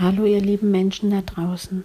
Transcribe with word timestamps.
Hallo 0.00 0.24
ihr 0.24 0.40
lieben 0.40 0.70
Menschen 0.70 1.10
da 1.10 1.20
draußen. 1.20 1.84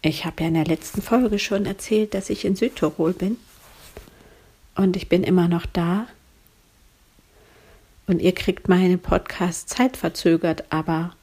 Ich 0.00 0.24
habe 0.24 0.42
ja 0.42 0.46
in 0.46 0.54
der 0.54 0.64
letzten 0.64 1.02
Folge 1.02 1.40
schon 1.40 1.66
erzählt, 1.66 2.14
dass 2.14 2.30
ich 2.30 2.44
in 2.44 2.54
Südtirol 2.54 3.14
bin. 3.14 3.36
Und 4.76 4.94
ich 4.94 5.08
bin 5.08 5.24
immer 5.24 5.48
noch 5.48 5.66
da. 5.66 6.06
Und 8.06 8.22
ihr 8.22 8.32
kriegt 8.32 8.68
meine 8.68 8.96
Podcast 8.96 9.70
zeitverzögert, 9.70 10.70
aber 10.70 11.16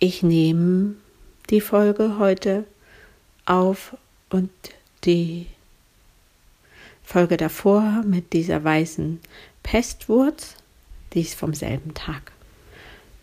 ich 0.00 0.24
nehme 0.24 0.96
die 1.50 1.60
Folge 1.60 2.18
heute 2.18 2.64
auf 3.46 3.96
und 4.30 4.50
die 5.04 5.46
Folge 7.04 7.36
davor 7.36 8.02
mit 8.04 8.32
dieser 8.32 8.64
weißen 8.64 9.20
Pestwurz, 9.62 10.56
die 11.12 11.20
ist 11.20 11.36
vom 11.36 11.54
selben 11.54 11.94
Tag. 11.94 12.33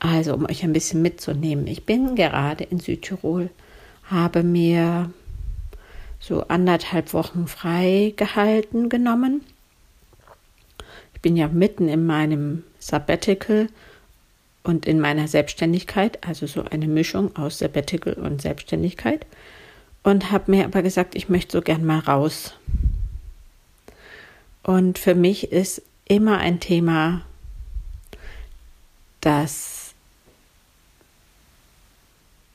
Also, 0.04 0.34
um 0.34 0.46
euch 0.46 0.64
ein 0.64 0.74
bisschen 0.74 1.04
mitzunehmen, 1.04 1.68
ich 1.68 1.86
bin 1.86 2.16
gerade 2.16 2.64
in 2.64 2.80
Südtirol, 2.80 3.52
habe 4.06 4.42
mir 4.42 5.14
so 6.20 6.42
anderthalb 6.48 7.14
Wochen 7.14 7.46
frei 7.46 8.12
gehalten 8.18 8.90
genommen. 8.90 9.44
Ich 11.14 11.22
bin 11.22 11.38
ja 11.38 11.48
mitten 11.50 11.88
in 11.88 12.08
meinem 12.08 12.64
Sabbatical 12.80 13.68
und 14.64 14.88
in 14.88 15.00
meiner 15.00 15.28
Selbstständigkeit, 15.28 16.26
also 16.28 16.48
so 16.48 16.64
eine 16.64 16.88
Mischung 16.88 17.36
aus 17.36 17.60
Sabbatical 17.60 18.14
und 18.14 18.42
Selbstständigkeit. 18.42 19.28
Und 20.02 20.32
habe 20.32 20.50
mir 20.50 20.66
aber 20.66 20.82
gesagt, 20.82 21.14
ich 21.14 21.30
möchte 21.30 21.52
so 21.52 21.62
gern 21.62 21.86
mal 21.86 22.00
raus. 22.00 22.56
Und 24.64 24.98
für 24.98 25.14
mich 25.14 25.52
ist 25.52 25.84
immer 26.06 26.40
ein 26.40 26.60
Thema, 26.60 27.22
dass 29.22 29.81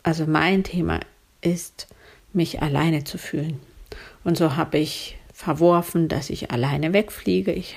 also 0.07 0.25
mein 0.25 0.63
Thema 0.63 1.01
ist, 1.41 1.89
mich 2.33 2.63
alleine 2.63 3.03
zu 3.03 3.19
fühlen. 3.19 3.59
Und 4.23 4.37
so 4.37 4.55
habe 4.55 4.79
ich 4.79 5.19
verworfen, 5.35 6.07
dass 6.07 6.31
ich 6.31 6.53
alleine 6.53 6.93
wegfliege. 6.93 7.53
Ich, 7.53 7.77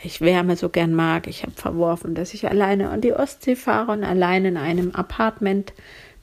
ich 0.00 0.20
Wärme 0.20 0.54
so 0.54 0.68
gern 0.68 0.94
mag. 0.94 1.26
Ich 1.26 1.42
habe 1.42 1.52
verworfen, 1.52 2.14
dass 2.14 2.34
ich 2.34 2.48
alleine 2.48 2.90
an 2.90 3.00
die 3.00 3.12
Ostsee 3.12 3.56
fahre 3.56 3.90
und 3.90 4.04
allein 4.04 4.44
in 4.44 4.56
einem 4.56 4.92
Apartment 4.92 5.72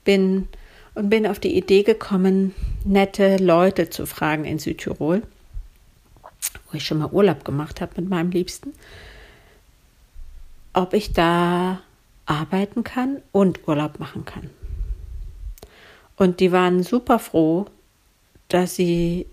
bin 0.06 0.48
und 0.96 1.10
bin 1.10 1.28
auf 1.28 1.40
die 1.40 1.58
Idee 1.58 1.84
gekommen, 1.84 2.56
nette 2.86 3.36
Leute 3.36 3.90
zu 3.90 4.06
fragen 4.06 4.46
in 4.46 4.60
Südtirol, 4.60 5.24
wo 6.72 6.78
ich 6.78 6.86
schon 6.86 7.00
mal 7.00 7.12
Urlaub 7.12 7.44
gemacht 7.44 7.82
habe 7.82 8.00
mit 8.00 8.10
meinem 8.10 8.32
Liebsten, 8.32 8.72
ob 10.72 10.94
ich 10.94 11.12
da 11.12 11.82
arbeiten 12.26 12.86
kann 12.86 13.18
und 13.34 13.68
Urlaub 13.68 14.00
machen 14.00 14.24
kann. 14.24 14.50
Und 16.18 16.40
die 16.40 16.52
waren 16.52 16.84
super 16.84 17.20
froh, 17.20 17.68
dass 18.50 18.76
sie, 18.76 19.28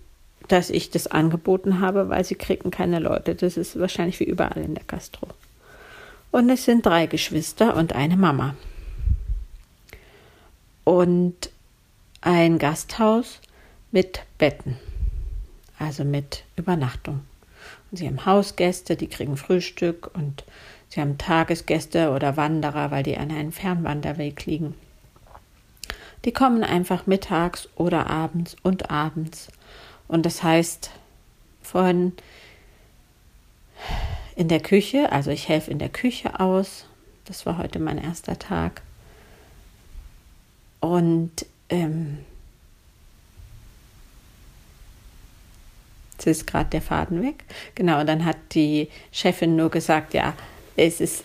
dass 0.47 0.69
ich 0.69 0.91
das 0.91 1.07
angeboten 1.07 1.81
habe, 1.81 2.09
weil 2.09 2.23
sie 2.23 2.35
kriegen 2.35 2.71
keine 2.71 2.99
Leute. 2.99 3.35
Das 3.35 3.57
ist 3.57 3.79
wahrscheinlich 3.79 4.19
wie 4.19 4.25
überall 4.25 4.63
in 4.63 4.75
der 4.75 4.83
Gastro. 4.85 5.27
Und 6.31 6.49
es 6.49 6.65
sind 6.65 6.85
drei 6.85 7.07
Geschwister 7.07 7.75
und 7.75 7.93
eine 7.93 8.17
Mama. 8.17 8.55
Und 10.83 11.49
ein 12.21 12.59
Gasthaus 12.59 13.39
mit 13.91 14.21
Betten, 14.37 14.77
also 15.79 16.03
mit 16.03 16.43
Übernachtung. 16.55 17.21
Und 17.89 17.97
sie 17.97 18.07
haben 18.07 18.25
Hausgäste, 18.25 18.95
die 18.95 19.07
kriegen 19.07 19.37
Frühstück 19.37 20.11
und 20.13 20.43
sie 20.89 21.01
haben 21.01 21.17
Tagesgäste 21.17 22.11
oder 22.11 22.37
Wanderer, 22.37 22.91
weil 22.91 23.03
die 23.03 23.17
an 23.17 23.31
einem 23.31 23.51
Fernwanderweg 23.51 24.45
liegen. 24.45 24.75
Die 26.25 26.33
kommen 26.33 26.63
einfach 26.63 27.05
mittags 27.05 27.69
oder 27.75 28.09
abends 28.09 28.57
und 28.63 28.89
abends. 28.89 29.47
Und 30.07 30.25
das 30.25 30.41
heißt, 30.41 30.89
von 31.61 32.13
in 34.35 34.47
der 34.47 34.59
Küche, 34.59 35.11
also 35.11 35.31
ich 35.31 35.47
helfe 35.47 35.71
in 35.71 35.79
der 35.79 35.89
Küche 35.89 36.39
aus. 36.39 36.85
Das 37.25 37.45
war 37.45 37.57
heute 37.57 37.79
mein 37.79 37.97
erster 37.97 38.37
Tag. 38.37 38.81
Und 40.79 41.45
ähm, 41.69 42.19
jetzt 46.13 46.27
ist 46.27 46.47
gerade 46.47 46.69
der 46.71 46.81
Faden 46.81 47.23
weg. 47.23 47.43
Genau, 47.75 47.99
und 47.99 48.07
dann 48.07 48.25
hat 48.25 48.37
die 48.51 48.89
Chefin 49.11 49.55
nur 49.55 49.69
gesagt, 49.69 50.13
ja, 50.13 50.33
es 50.75 51.01
ist, 51.01 51.23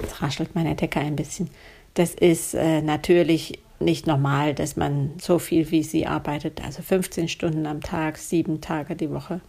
jetzt 0.00 0.22
raschelt 0.22 0.54
meine 0.54 0.74
Decke 0.74 1.00
ein 1.00 1.16
bisschen. 1.16 1.50
Das 1.94 2.14
ist 2.14 2.54
äh, 2.54 2.82
natürlich 2.82 3.58
nicht 3.80 4.06
normal, 4.06 4.54
dass 4.54 4.76
man 4.76 5.12
so 5.20 5.38
viel 5.38 5.70
wie 5.70 5.82
sie 5.82 6.06
arbeitet, 6.06 6.64
also 6.64 6.82
15 6.82 7.28
Stunden 7.28 7.66
am 7.66 7.80
Tag, 7.80 8.18
sieben 8.18 8.60
Tage 8.60 8.96
die 8.96 9.10
Woche. 9.10 9.40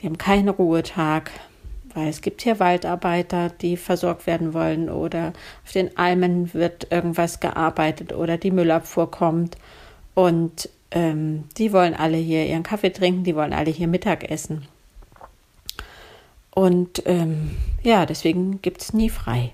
Sie 0.00 0.06
haben 0.06 0.18
keinen 0.18 0.48
Ruhetag, 0.48 1.30
weil 1.94 2.08
es 2.08 2.20
gibt 2.20 2.42
hier 2.42 2.60
Waldarbeiter, 2.60 3.50
die 3.50 3.76
versorgt 3.76 4.26
werden 4.26 4.54
wollen 4.54 4.88
oder 4.88 5.32
auf 5.64 5.72
den 5.72 5.96
Almen 5.96 6.52
wird 6.54 6.90
irgendwas 6.90 7.40
gearbeitet 7.40 8.12
oder 8.12 8.36
die 8.36 8.50
Müllabfuhr 8.50 9.10
kommt 9.10 9.56
und 10.14 10.68
ähm, 10.90 11.44
die 11.56 11.72
wollen 11.72 11.94
alle 11.94 12.16
hier 12.16 12.46
ihren 12.46 12.62
Kaffee 12.62 12.90
trinken, 12.90 13.24
die 13.24 13.34
wollen 13.34 13.52
alle 13.52 13.70
hier 13.70 13.88
Mittag 13.88 14.30
essen. 14.30 14.66
Und 16.54 17.02
ähm, 17.06 17.52
ja, 17.82 18.04
deswegen 18.04 18.60
gibt 18.60 18.82
es 18.82 18.92
nie 18.92 19.08
frei. 19.08 19.52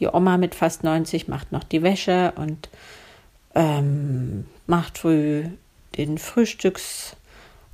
Die 0.00 0.08
Oma 0.08 0.36
mit 0.36 0.54
fast 0.54 0.84
90 0.84 1.28
macht 1.28 1.52
noch 1.52 1.64
die 1.64 1.82
Wäsche 1.82 2.32
und 2.36 2.68
ähm, 3.54 4.46
macht 4.66 4.98
früh 4.98 5.44
den 5.96 6.18
Frühstücks, 6.18 7.16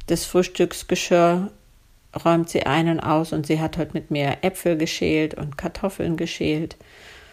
das 0.06 0.24
Frühstücksgeschirr 0.24 1.50
räumt 2.24 2.48
sie 2.48 2.64
ein 2.64 2.88
und 2.88 3.00
aus 3.00 3.32
und 3.32 3.46
sie 3.46 3.60
hat 3.60 3.78
heute 3.78 3.92
mit 3.94 4.10
mir 4.10 4.38
Äpfel 4.42 4.76
geschält 4.76 5.34
und 5.34 5.56
Kartoffeln 5.56 6.16
geschält, 6.16 6.76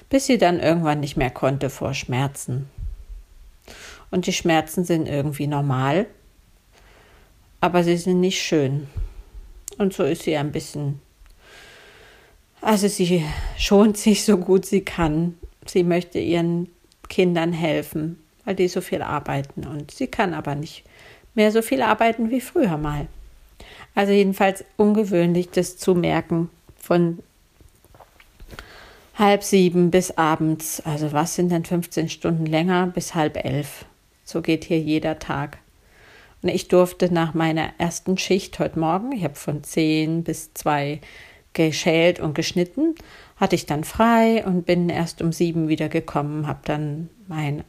bis 0.09 0.25
sie 0.25 0.38
dann 0.38 0.59
irgendwann 0.59 1.01
nicht 1.01 1.17
mehr 1.17 1.29
konnte 1.29 1.69
vor 1.69 1.94
Schmerzen. 1.94 2.69
Und 4.09 4.25
die 4.25 4.33
Schmerzen 4.33 4.83
sind 4.83 5.07
irgendwie 5.07 5.47
normal, 5.47 6.07
aber 7.61 7.83
sie 7.83 7.97
sind 7.97 8.19
nicht 8.19 8.41
schön. 8.41 8.88
Und 9.77 9.94
so 9.94 10.03
ist 10.03 10.23
sie 10.23 10.35
ein 10.35 10.51
bisschen 10.51 11.00
also 12.61 12.87
sie 12.87 13.25
schont 13.57 13.97
sich 13.97 14.23
so 14.23 14.37
gut 14.37 14.65
sie 14.65 14.81
kann. 14.81 15.37
Sie 15.65 15.83
möchte 15.83 16.19
ihren 16.19 16.69
Kindern 17.07 17.53
helfen, 17.53 18.17
weil 18.45 18.55
die 18.55 18.67
so 18.67 18.81
viel 18.81 19.01
arbeiten 19.01 19.65
und 19.65 19.91
sie 19.91 20.07
kann 20.07 20.33
aber 20.33 20.55
nicht 20.55 20.83
mehr 21.35 21.51
so 21.51 21.61
viel 21.61 21.81
arbeiten 21.81 22.29
wie 22.31 22.41
früher 22.41 22.77
mal. 22.77 23.07
Also 23.95 24.13
jedenfalls 24.13 24.63
ungewöhnlich, 24.77 25.49
das 25.49 25.77
zu 25.77 25.95
merken 25.95 26.49
von 26.77 27.19
halb 29.15 29.43
sieben 29.43 29.91
bis 29.91 30.11
abends. 30.11 30.81
Also 30.85 31.11
was 31.11 31.35
sind 31.35 31.51
denn 31.51 31.65
15 31.65 32.09
Stunden 32.09 32.45
länger 32.45 32.87
bis 32.87 33.15
halb 33.15 33.43
elf? 33.43 33.85
So 34.23 34.41
geht 34.41 34.63
hier 34.63 34.79
jeder 34.79 35.19
Tag. 35.19 35.57
Und 36.41 36.49
ich 36.49 36.69
durfte 36.69 37.13
nach 37.13 37.33
meiner 37.33 37.71
ersten 37.77 38.17
Schicht 38.17 38.59
heute 38.59 38.79
Morgen, 38.79 39.11
ich 39.11 39.23
habe 39.23 39.35
von 39.35 39.63
zehn 39.63 40.23
bis 40.23 40.53
zwei 40.53 41.01
geschält 41.53 42.19
und 42.19 42.35
geschnitten, 42.35 42.95
hatte 43.37 43.55
ich 43.55 43.65
dann 43.65 43.83
frei 43.83 44.43
und 44.45 44.65
bin 44.65 44.89
erst 44.89 45.21
um 45.21 45.31
sieben 45.31 45.67
wieder 45.67 45.89
gekommen, 45.89 46.47
habe 46.47 46.59
dann 46.65 47.09
mein, 47.27 47.63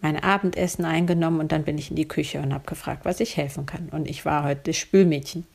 mein 0.00 0.22
Abendessen 0.22 0.84
eingenommen 0.84 1.40
und 1.40 1.52
dann 1.52 1.64
bin 1.64 1.78
ich 1.78 1.90
in 1.90 1.96
die 1.96 2.08
Küche 2.08 2.40
und 2.40 2.52
habe 2.52 2.66
gefragt, 2.66 3.04
was 3.04 3.20
ich 3.20 3.36
helfen 3.36 3.66
kann. 3.66 3.88
Und 3.90 4.08
ich 4.08 4.24
war 4.24 4.44
heute 4.44 4.62
das 4.64 4.76
Spülmädchen. 4.76 5.46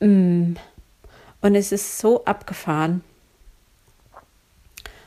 Mm. 0.00 0.54
Und 1.40 1.56
es 1.56 1.72
ist 1.72 1.98
so 1.98 2.24
abgefahren. 2.24 3.02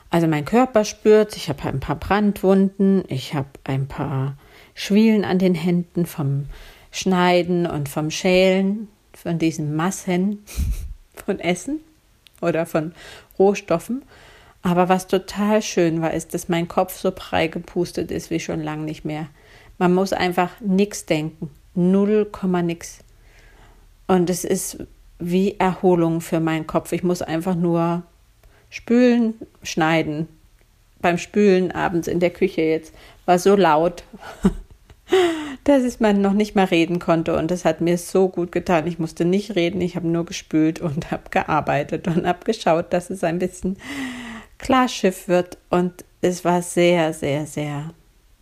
Also 0.09 0.27
mein 0.27 0.45
Körper 0.45 0.85
spürt, 0.85 1.35
ich 1.35 1.49
habe 1.49 1.63
ein 1.67 1.79
paar 1.79 1.95
Brandwunden, 1.95 3.03
ich 3.07 3.33
habe 3.33 3.49
ein 3.63 3.87
paar 3.87 4.37
Schwielen 4.73 5.25
an 5.25 5.39
den 5.39 5.55
Händen 5.55 6.05
vom 6.05 6.45
Schneiden 6.91 7.65
und 7.65 7.89
vom 7.89 8.11
Schälen, 8.11 8.87
von 9.13 9.39
diesen 9.39 9.75
Massen 9.75 10.43
von 11.21 11.39
Essen 11.39 11.79
oder 12.41 12.65
von 12.65 12.93
Rohstoffen. 13.37 14.03
Aber 14.61 14.89
was 14.89 15.07
total 15.07 15.61
schön 15.61 16.01
war, 16.01 16.13
ist, 16.13 16.33
dass 16.33 16.49
mein 16.49 16.67
Kopf 16.67 16.97
so 16.97 17.11
prall 17.11 17.49
gepustet 17.49 18.09
ist 18.09 18.31
wie 18.31 18.39
schon 18.39 18.63
lange 18.63 18.83
nicht 18.83 19.05
mehr. 19.05 19.27
Man 19.77 19.93
muss 19.93 20.13
einfach 20.13 20.49
nichts 20.59 21.05
denken. 21.05 21.51
Null 21.75 22.25
Komma 22.25 22.61
nix. 22.61 22.99
Und 24.07 24.29
es 24.29 24.43
ist 24.43 24.77
wie 25.19 25.59
Erholung 25.59 26.21
für 26.21 26.39
meinen 26.39 26.67
Kopf. 26.67 26.91
Ich 26.91 27.03
muss 27.03 27.21
einfach 27.21 27.55
nur 27.55 28.03
spülen, 28.69 29.35
schneiden. 29.63 30.27
Beim 30.99 31.17
Spülen 31.17 31.71
abends 31.71 32.07
in 32.07 32.19
der 32.19 32.31
Küche 32.31 32.61
jetzt 32.61 32.93
war 33.25 33.37
so 33.37 33.55
laut, 33.55 34.03
dass 35.63 35.99
man 35.99 36.21
noch 36.21 36.33
nicht 36.33 36.55
mal 36.55 36.65
reden 36.65 36.99
konnte. 36.99 37.35
Und 37.35 37.51
das 37.51 37.65
hat 37.65 37.81
mir 37.81 37.97
so 37.97 38.29
gut 38.29 38.51
getan. 38.51 38.87
Ich 38.87 38.99
musste 38.99 39.25
nicht 39.25 39.55
reden, 39.55 39.81
ich 39.81 39.95
habe 39.95 40.07
nur 40.07 40.25
gespült 40.25 40.79
und 40.79 41.11
habe 41.11 41.29
gearbeitet 41.29 42.07
und 42.07 42.25
habe 42.25 42.45
geschaut, 42.45 42.93
dass 42.93 43.09
es 43.09 43.23
ein 43.23 43.39
bisschen 43.39 43.77
Klarschiff 44.57 45.27
wird. 45.27 45.57
Und 45.69 46.05
es 46.21 46.45
war 46.45 46.61
sehr, 46.61 47.13
sehr, 47.13 47.45
sehr 47.45 47.91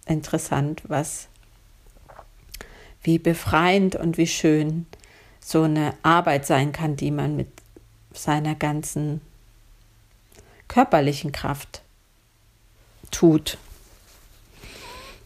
interessant, 0.05 0.83
was 0.87 1.27
wie 3.03 3.19
befreiend 3.19 3.95
und 3.95 4.17
wie 4.17 4.27
schön 4.27 4.85
so 5.39 5.63
eine 5.63 5.93
Arbeit 6.03 6.45
sein 6.45 6.71
kann, 6.71 6.95
die 6.95 7.11
man 7.11 7.35
mit 7.35 7.49
seiner 8.13 8.55
ganzen 8.55 9.21
körperlichen 10.67 11.31
Kraft 11.31 11.81
tut. 13.11 13.57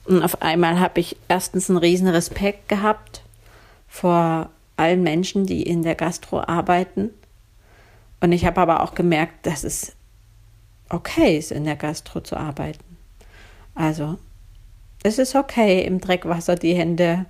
Und 0.07 0.23
auf 0.23 0.41
einmal 0.41 0.79
habe 0.79 1.01
ich 1.01 1.17
erstens 1.27 1.69
einen 1.69 1.79
riesen 1.79 2.07
Respekt 2.07 2.69
gehabt 2.69 3.21
vor 3.89 4.49
allen 4.77 5.03
Menschen, 5.03 5.45
die 5.45 5.63
in 5.63 5.83
der 5.83 5.95
Gastro 5.95 6.39
arbeiten. 6.39 7.09
Und 8.21 8.31
ich 8.31 8.45
habe 8.45 8.61
aber 8.61 8.83
auch 8.83 8.95
gemerkt, 8.95 9.45
dass 9.45 9.65
es 9.65 9.95
okay 10.89 11.37
ist, 11.37 11.51
in 11.51 11.65
der 11.65 11.75
Gastro 11.75 12.21
zu 12.21 12.37
arbeiten. 12.37 12.97
Also, 13.75 14.17
es 15.03 15.19
ist 15.19 15.35
okay, 15.35 15.83
im 15.83 15.99
Dreckwasser 15.99 16.55
die 16.55 16.73
Hände 16.73 17.25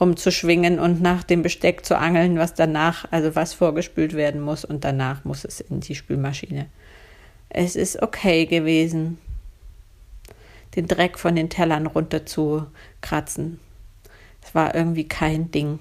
rumzuschwingen 0.00 0.78
und 0.78 1.02
nach 1.02 1.22
dem 1.22 1.42
Besteck 1.42 1.84
zu 1.84 1.98
angeln, 1.98 2.38
was 2.38 2.54
danach, 2.54 3.04
also 3.10 3.36
was 3.36 3.52
vorgespült 3.52 4.14
werden 4.14 4.40
muss 4.40 4.64
und 4.64 4.84
danach 4.84 5.24
muss 5.24 5.44
es 5.44 5.60
in 5.60 5.80
die 5.80 5.94
Spülmaschine. 5.94 6.66
Es 7.50 7.76
ist 7.76 8.00
okay 8.02 8.46
gewesen 8.46 9.18
den 10.76 10.88
Dreck 10.88 11.18
von 11.18 11.36
den 11.36 11.50
Tellern 11.50 11.86
runter 11.86 12.24
zu 12.26 12.66
kratzen. 13.00 13.60
Es 14.42 14.54
war 14.54 14.74
irgendwie 14.74 15.06
kein 15.06 15.50
Ding. 15.50 15.78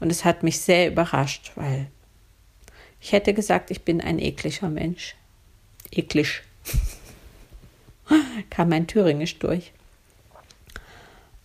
Und 0.00 0.10
es 0.10 0.24
hat 0.24 0.42
mich 0.42 0.60
sehr 0.60 0.88
überrascht, 0.88 1.52
weil 1.54 1.88
ich 3.00 3.12
hätte 3.12 3.34
gesagt, 3.34 3.70
ich 3.70 3.82
bin 3.82 4.00
ein 4.00 4.18
ekliger 4.18 4.68
Mensch. 4.68 5.16
Eklig. 5.90 6.42
Kam 8.50 8.68
mein 8.68 8.86
Thüringisch 8.86 9.38
durch. 9.38 9.72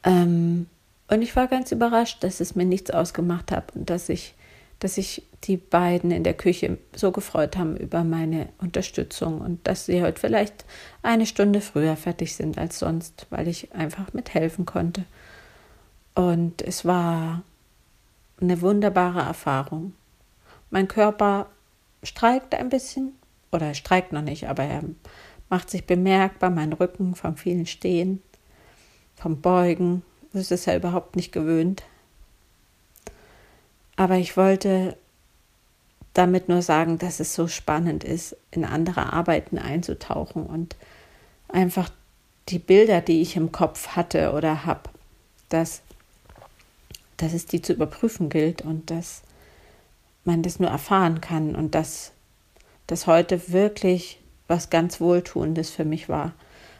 Ähm, 0.03 0.67
und 1.07 1.21
ich 1.21 1.35
war 1.35 1.47
ganz 1.47 1.71
überrascht, 1.71 2.23
dass 2.23 2.39
es 2.39 2.55
mir 2.55 2.65
nichts 2.65 2.91
ausgemacht 2.91 3.51
hat 3.51 3.75
und 3.75 3.89
dass 3.89 4.09
ich 4.09 4.33
dass 4.81 4.95
sich 4.95 5.23
die 5.43 5.57
beiden 5.57 6.09
in 6.11 6.23
der 6.23 6.33
Küche 6.33 6.77
so 6.95 7.11
gefreut 7.11 7.55
haben 7.55 7.77
über 7.77 8.03
meine 8.03 8.49
Unterstützung 8.57 9.39
und 9.39 9.65
dass 9.67 9.85
sie 9.85 10.01
heute 10.01 10.19
vielleicht 10.19 10.65
eine 11.03 11.27
Stunde 11.27 11.61
früher 11.61 11.95
fertig 11.95 12.35
sind 12.35 12.57
als 12.57 12.79
sonst, 12.79 13.27
weil 13.29 13.47
ich 13.47 13.73
einfach 13.73 14.13
mithelfen 14.13 14.65
konnte. 14.65 15.05
Und 16.15 16.63
es 16.63 16.83
war 16.83 17.43
eine 18.41 18.61
wunderbare 18.61 19.21
Erfahrung. 19.21 19.93
Mein 20.71 20.87
Körper 20.87 21.47
streikt 22.01 22.55
ein 22.55 22.69
bisschen, 22.69 23.13
oder 23.51 23.67
er 23.67 23.73
streikt 23.75 24.11
noch 24.13 24.23
nicht, 24.23 24.47
aber 24.47 24.63
er 24.63 24.81
macht 25.49 25.69
sich 25.69 25.85
bemerkbar, 25.85 26.49
mein 26.49 26.73
Rücken 26.73 27.13
vom 27.13 27.37
vielen 27.37 27.67
Stehen, 27.67 28.21
vom 29.15 29.41
Beugen, 29.41 30.01
das 30.33 30.49
ist 30.49 30.65
er 30.65 30.77
überhaupt 30.77 31.15
nicht 31.15 31.31
gewöhnt. 31.31 31.83
Aber 34.01 34.17
ich 34.17 34.35
wollte 34.35 34.97
damit 36.15 36.49
nur 36.49 36.63
sagen, 36.63 36.97
dass 36.97 37.19
es 37.19 37.35
so 37.35 37.47
spannend 37.47 38.03
ist, 38.03 38.35
in 38.49 38.65
andere 38.65 39.13
Arbeiten 39.13 39.59
einzutauchen 39.59 40.47
und 40.47 40.75
einfach 41.49 41.91
die 42.49 42.57
Bilder, 42.57 43.01
die 43.01 43.21
ich 43.21 43.35
im 43.35 43.51
Kopf 43.51 43.89
hatte 43.89 44.33
oder 44.33 44.65
habe, 44.65 44.89
dass, 45.49 45.83
dass 47.17 47.33
es 47.33 47.45
die 47.45 47.61
zu 47.61 47.73
überprüfen 47.73 48.29
gilt 48.29 48.63
und 48.63 48.89
dass 48.89 49.21
man 50.25 50.41
das 50.41 50.59
nur 50.59 50.71
erfahren 50.71 51.21
kann 51.21 51.53
und 51.53 51.75
dass 51.75 52.11
das 52.87 53.05
heute 53.05 53.51
wirklich 53.51 54.19
was 54.47 54.71
ganz 54.71 54.99
Wohltuendes 54.99 55.69
für 55.69 55.85
mich 55.85 56.09
war. 56.09 56.33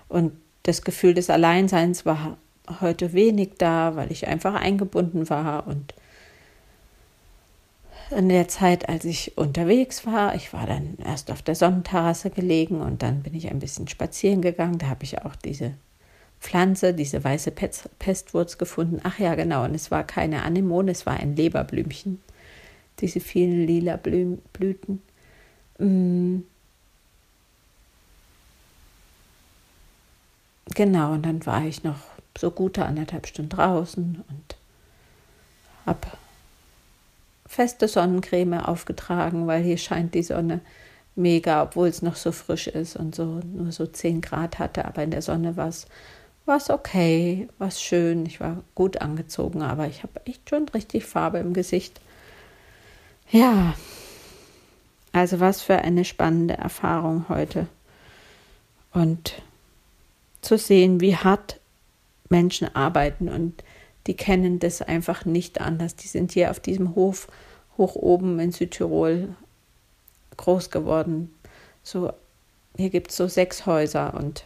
Und 0.10 0.32
das 0.64 0.82
Gefühl 0.82 1.14
des 1.14 1.30
Alleinseins 1.30 2.04
war 2.04 2.38
heute 2.80 3.14
wenig 3.14 3.52
da, 3.60 3.96
weil 3.96 4.12
ich 4.12 4.28
einfach 4.28 4.56
eingebunden 4.56 5.30
war 5.30 5.68
und 5.68 5.94
in 8.12 8.30
der 8.30 8.48
Zeit, 8.48 8.90
als 8.90 9.06
ich 9.06 9.38
unterwegs 9.38 10.06
war. 10.06 10.36
Ich 10.36 10.54
war 10.54 10.68
dann 10.68 10.98
erst 11.04 11.32
auf 11.32 11.42
der 11.42 11.56
Sonnenterrasse 11.56 12.30
gelegen 12.30 12.82
und 12.82 13.02
dann 13.02 13.24
bin 13.24 13.34
ich 13.34 13.50
ein 13.50 13.60
bisschen 13.60 13.88
spazieren 13.88 14.42
gegangen. 14.42 14.78
Da 14.78 14.88
habe 14.88 15.04
ich 15.04 15.22
auch 15.24 15.36
diese 15.36 15.74
Pflanze, 16.40 16.94
diese 16.94 17.24
weiße 17.24 17.52
Pestwurz 17.52 18.58
gefunden. 18.58 19.00
Ach 19.04 19.20
ja, 19.20 19.36
genau. 19.36 19.64
Und 19.64 19.76
es 19.76 19.92
war 19.92 20.04
keine 20.04 20.44
Anemone, 20.44 20.92
es 20.92 21.06
war 21.06 21.18
ein 21.18 21.36
Leberblümchen. 21.36 22.22
Diese 23.00 23.20
vielen 23.20 23.66
lila 23.66 23.98
Blüten. 23.98 25.02
Mm. 25.78 26.40
Genau, 30.74 31.14
und 31.14 31.26
dann 31.26 31.46
war 31.46 31.66
ich 31.66 31.84
noch 31.84 32.00
so 32.38 32.50
gute 32.50 32.86
anderthalb 32.86 33.28
Stunden 33.28 33.50
draußen 33.50 34.24
und 34.30 34.56
habe 35.86 36.08
feste 37.52 37.90
Sonnencreme 37.90 38.62
aufgetragen, 38.62 39.46
weil 39.46 39.62
hier 39.62 39.78
scheint 39.78 40.16
die 40.16 40.24
Sonne 40.24 40.62
mega, 41.18 41.64
obwohl 41.64 41.90
es 41.90 42.02
noch 42.02 42.16
so 42.16 42.32
frisch 42.32 42.68
ist 42.68 42.96
und 42.96 43.14
so 43.14 43.42
nur 43.44 43.74
so 43.74 43.86
10 43.86 44.22
Grad 44.22 44.58
hatte. 44.58 44.86
Aber 44.86 45.04
in 45.04 45.12
der 45.12 45.22
Sonne 45.22 45.58
war 45.58 45.68
es 45.68 46.70
okay, 46.70 47.50
war 47.58 47.68
es 47.68 47.82
schön. 47.82 48.26
Ich 48.26 48.40
war 48.40 48.64
gut 48.74 49.02
angezogen, 49.02 49.64
aber 49.64 49.88
ich 49.88 50.04
habe 50.04 50.26
echt 50.26 50.50
schon 50.50 50.70
richtig 50.70 51.06
Farbe 51.06 51.40
im 51.40 51.52
Gesicht. 51.52 52.00
Ja, 53.30 53.74
also 55.12 55.42
was 55.42 55.62
für 55.62 55.76
eine 55.76 56.06
spannende 56.06 56.54
Erfahrung 56.54 57.26
heute. 57.28 57.68
Und 58.94 59.42
zu 60.40 60.58
sehen, 60.58 61.02
wie 61.02 61.18
hart 61.18 61.60
Menschen 62.30 62.74
arbeiten 62.74 63.28
und 63.28 63.62
die 64.08 64.16
kennen 64.16 64.60
das 64.60 64.82
einfach 64.82 65.26
nicht 65.26 65.62
anders. 65.62 65.96
Die 65.96 66.08
sind 66.08 66.32
hier 66.32 66.52
auf 66.52 66.60
diesem 66.60 66.96
Hof 66.96 67.28
hoch 67.78 67.96
oben 67.96 68.40
in 68.40 68.52
Südtirol 68.52 69.36
groß 70.38 70.70
geworden. 70.70 71.34
So, 71.84 72.12
hier 72.78 72.90
gibt 72.90 73.12
es 73.12 73.18
so 73.18 73.28
sechs 73.28 73.66
Häuser 73.66 74.14
und 74.14 74.46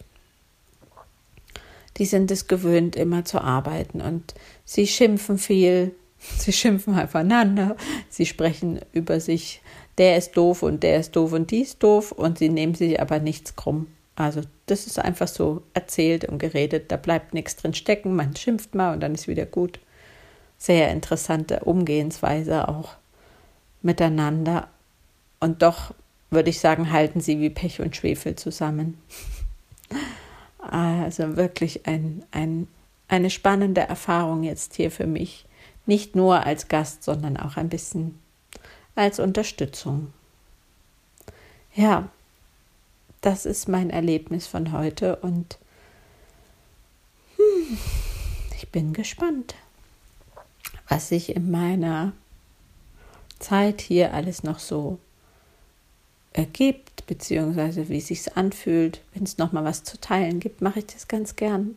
die 1.98 2.06
sind 2.06 2.32
es 2.32 2.48
gewöhnt, 2.48 2.96
immer 2.96 3.24
zu 3.24 3.40
arbeiten 3.40 4.02
und 4.02 4.34
sie 4.66 4.88
schimpfen 4.88 5.38
viel, 5.38 5.96
sie 6.20 6.54
schimpfen 6.54 6.98
aufeinander, 6.98 7.76
sie 8.10 8.26
sprechen 8.26 8.82
über 8.92 9.20
sich, 9.20 9.62
der 9.98 10.18
ist 10.18 10.36
doof 10.36 10.64
und 10.64 10.84
der 10.84 11.00
ist 11.00 11.16
doof 11.16 11.32
und 11.32 11.52
die 11.52 11.62
ist 11.62 11.82
doof 11.82 12.12
und 12.12 12.38
sie 12.40 12.50
nehmen 12.50 12.76
sich 12.76 13.00
aber 13.00 13.20
nichts 13.20 13.56
krumm. 13.56 13.88
Also 14.16 14.42
das 14.66 14.88
ist 14.88 14.98
einfach 14.98 15.28
so 15.28 15.64
erzählt 15.74 16.26
und 16.26 16.40
geredet, 16.40 16.92
da 16.92 16.98
bleibt 16.98 17.34
nichts 17.34 17.56
drin 17.58 17.74
stecken, 17.74 18.16
man 18.16 18.36
schimpft 18.36 18.74
mal 18.74 18.94
und 18.94 19.02
dann 19.02 19.14
ist 19.14 19.28
wieder 19.28 19.46
gut. 19.46 19.80
Sehr 20.58 20.90
interessante 20.92 21.62
Umgehensweise 21.62 22.70
auch 22.70 22.96
miteinander. 23.82 24.70
Und 25.40 25.62
doch 25.62 25.94
würde 26.30 26.50
ich 26.50 26.60
sagen, 26.60 26.92
halten 26.92 27.20
sie 27.20 27.40
wie 27.40 27.50
Pech 27.50 27.82
und 27.82 27.96
Schwefel 27.96 28.36
zusammen. 28.36 28.98
Also 30.68 31.38
wirklich 31.38 31.86
ein, 31.86 32.24
ein, 32.32 32.68
eine 33.08 33.30
spannende 33.30 33.82
Erfahrung 33.82 34.42
jetzt 34.42 34.74
hier 34.74 34.90
für 34.90 35.06
mich. 35.06 35.46
Nicht 35.86 36.16
nur 36.16 36.44
als 36.44 36.70
Gast, 36.70 37.04
sondern 37.04 37.38
auch 37.38 37.56
ein 37.56 37.70
bisschen 37.70 38.18
als 38.96 39.20
Unterstützung. 39.20 40.12
Ja, 41.76 42.10
das 43.26 43.48
ist 43.48 43.68
mein 43.68 43.90
Erlebnis 43.90 44.46
von 44.46 44.72
heute 44.72 45.16
und 45.16 45.58
hm, 47.38 47.78
ich 48.56 48.70
bin 48.70 48.94
gespannt, 48.94 49.56
was 50.88 51.10
sich 51.10 51.36
in 51.36 51.50
meiner 51.50 52.14
Zeit 53.40 53.82
hier 53.82 54.14
alles 54.14 54.44
noch 54.44 54.60
so 54.60 55.00
ergibt, 56.34 57.08
beziehungsweise 57.08 57.90
wie 57.90 57.98
es 57.98 58.08
sich 58.08 58.38
anfühlt. 58.38 59.02
Wenn 59.16 59.24
es 59.24 59.40
noch 59.40 59.52
mal 59.52 59.64
was 59.64 59.84
zu 59.84 60.00
teilen 60.00 60.40
gibt, 60.40 60.62
mache 60.62 60.80
ich 60.80 60.86
das 60.86 61.08
ganz 61.08 61.36
gern. 61.36 61.76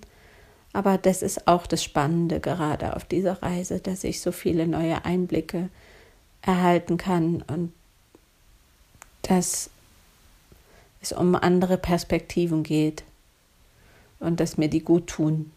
Aber 0.74 0.98
das 0.98 1.22
ist 1.22 1.48
auch 1.48 1.66
das 1.66 1.82
Spannende 1.82 2.40
gerade 2.40 2.94
auf 2.94 3.06
dieser 3.06 3.42
Reise, 3.42 3.80
dass 3.80 4.04
ich 4.04 4.20
so 4.20 4.32
viele 4.32 4.66
neue 4.66 5.06
Einblicke 5.06 5.70
erhalten 6.42 6.98
kann 6.98 7.42
und 7.46 7.72
dass 9.22 9.70
es 11.10 11.16
um 11.16 11.34
andere 11.34 11.78
Perspektiven 11.78 12.62
geht 12.62 13.04
und 14.20 14.40
dass 14.40 14.58
mir 14.58 14.68
die 14.68 14.82
gut 14.82 15.06
tun 15.06 15.50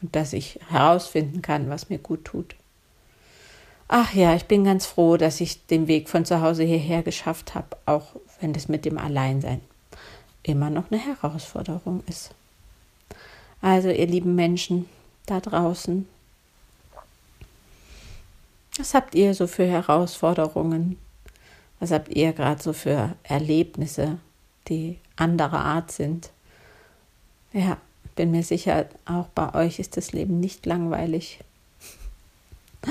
und 0.00 0.14
dass 0.16 0.32
ich 0.32 0.58
herausfinden 0.68 1.42
kann, 1.42 1.70
was 1.70 1.88
mir 1.88 1.98
gut 1.98 2.24
tut. 2.24 2.54
Ach 3.88 4.14
ja, 4.14 4.34
ich 4.34 4.46
bin 4.46 4.64
ganz 4.64 4.86
froh, 4.86 5.16
dass 5.16 5.40
ich 5.40 5.66
den 5.66 5.86
Weg 5.86 6.08
von 6.08 6.24
zu 6.24 6.40
Hause 6.40 6.64
hierher 6.64 7.02
geschafft 7.02 7.54
habe, 7.54 7.76
auch 7.86 8.16
wenn 8.40 8.54
es 8.54 8.68
mit 8.68 8.84
dem 8.84 8.98
Alleinsein 8.98 9.60
immer 10.42 10.70
noch 10.70 10.90
eine 10.90 11.00
Herausforderung 11.00 12.02
ist. 12.08 12.30
Also 13.60 13.90
ihr 13.90 14.06
lieben 14.06 14.34
Menschen 14.34 14.88
da 15.26 15.40
draußen, 15.40 16.06
Was 18.78 18.94
habt 18.94 19.14
ihr 19.14 19.34
so 19.34 19.46
für 19.46 19.66
Herausforderungen? 19.66 20.96
Was 21.78 21.90
habt 21.90 22.08
ihr 22.08 22.32
gerade 22.32 22.62
so 22.62 22.72
für 22.72 23.14
Erlebnisse, 23.22 24.18
die 24.68 24.98
anderer 25.16 25.60
Art 25.64 25.90
sind? 25.92 26.30
Ja, 27.52 27.76
bin 28.16 28.30
mir 28.30 28.42
sicher, 28.42 28.86
auch 29.04 29.28
bei 29.28 29.54
euch 29.54 29.78
ist 29.78 29.96
das 29.96 30.12
Leben 30.12 30.40
nicht 30.40 30.66
langweilig. 30.66 31.40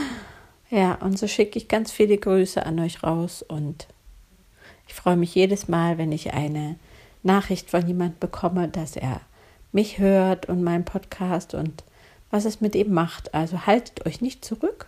Ja, 0.73 0.93
und 1.01 1.19
so 1.19 1.27
schicke 1.27 1.59
ich 1.59 1.67
ganz 1.67 1.91
viele 1.91 2.17
Grüße 2.17 2.65
an 2.65 2.79
euch 2.79 3.03
raus 3.03 3.43
und 3.45 3.87
ich 4.87 4.93
freue 4.93 5.17
mich 5.17 5.35
jedes 5.35 5.67
Mal, 5.67 5.97
wenn 5.97 6.13
ich 6.13 6.33
eine 6.33 6.77
Nachricht 7.23 7.69
von 7.69 7.85
jemand 7.85 8.21
bekomme, 8.21 8.69
dass 8.69 8.95
er 8.95 9.19
mich 9.73 9.99
hört 9.99 10.47
und 10.47 10.63
meinen 10.63 10.85
Podcast 10.85 11.53
und 11.53 11.83
was 12.29 12.45
es 12.45 12.61
mit 12.61 12.75
ihm 12.75 12.93
macht. 12.93 13.33
Also 13.33 13.65
haltet 13.65 14.05
euch 14.05 14.21
nicht 14.21 14.45
zurück, 14.45 14.87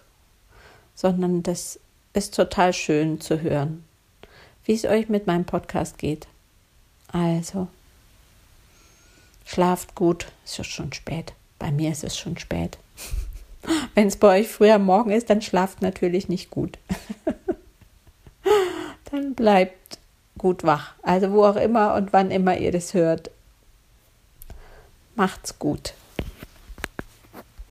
sondern 0.95 1.43
das 1.43 1.81
ist 2.13 2.33
total 2.33 2.73
schön 2.73 3.19
zu 3.19 3.41
hören, 3.41 3.83
wie 4.63 4.73
es 4.73 4.85
euch 4.85 5.09
mit 5.09 5.27
meinem 5.27 5.45
Podcast 5.45 5.97
geht. 5.97 6.27
Also, 7.13 7.67
schlaft 9.45 9.95
gut, 9.95 10.27
es 10.43 10.59
ist 10.59 10.67
schon 10.67 10.91
spät. 10.91 11.33
Bei 11.59 11.71
mir 11.71 11.91
ist 11.91 12.03
es 12.03 12.17
schon 12.17 12.37
spät. 12.37 12.77
Wenn 13.95 14.07
es 14.07 14.17
bei 14.17 14.39
euch 14.39 14.49
früher 14.49 14.79
Morgen 14.79 15.11
ist, 15.11 15.29
dann 15.29 15.41
schlaft 15.41 15.81
natürlich 15.81 16.27
nicht 16.27 16.49
gut. 16.49 16.77
dann 19.11 19.35
bleibt 19.35 19.99
gut 20.37 20.63
wach. 20.63 20.95
Also 21.03 21.31
wo 21.31 21.45
auch 21.45 21.55
immer 21.55 21.93
und 21.93 22.11
wann 22.11 22.31
immer 22.31 22.57
ihr 22.57 22.71
das 22.71 22.93
hört. 22.93 23.29
Macht's 25.15 25.59
gut. 25.59 25.93